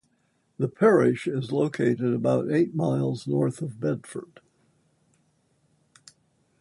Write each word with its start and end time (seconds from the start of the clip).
The 0.57 0.67
parish 0.67 1.27
is 1.27 1.51
located 1.51 2.01
about 2.11 2.51
eight 2.51 2.73
miles 2.73 3.27
north 3.27 3.61
of 3.61 3.79
Bedford. 3.79 4.39